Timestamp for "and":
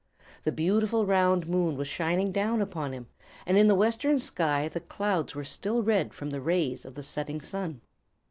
3.45-3.55